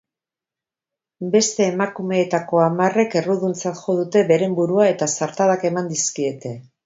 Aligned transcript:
Beste 1.35 1.63
emakumeetako 1.73 2.61
hamarrek 2.63 3.17
erruduntzat 3.21 3.81
jo 3.83 3.97
dute 3.99 4.25
beren 4.33 4.55
burua 4.61 4.89
eta 4.95 5.11
zartadak 5.19 5.69
eman 5.71 5.93
dizkiete. 5.95 6.57